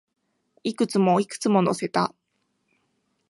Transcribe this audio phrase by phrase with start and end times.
[0.63, 2.15] いくつも、いくつも乗せた